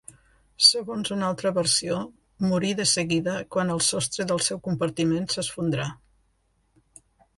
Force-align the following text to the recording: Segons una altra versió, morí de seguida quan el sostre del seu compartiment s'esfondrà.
Segons 0.67 1.11
una 1.15 1.25
altra 1.33 1.51
versió, 1.57 1.97
morí 2.53 2.71
de 2.79 2.87
seguida 2.93 3.35
quan 3.57 3.75
el 3.75 3.83
sostre 3.91 4.27
del 4.33 4.43
seu 4.49 4.63
compartiment 4.69 5.29
s'esfondrà. 5.35 5.87